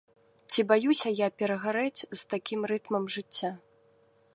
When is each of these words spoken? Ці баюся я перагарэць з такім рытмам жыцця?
Ці 0.53 0.63
баюся 0.71 1.09
я 1.13 1.27
перагарэць 1.41 2.01
з 2.09 2.21
такім 2.35 2.59
рытмам 2.73 3.03
жыцця? 3.19 3.51